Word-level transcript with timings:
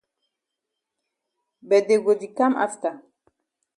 But 1.67 1.83
dey 1.87 1.99
go 2.03 2.13
di 2.21 2.27
kam 2.37 2.53
afta. 2.65 2.91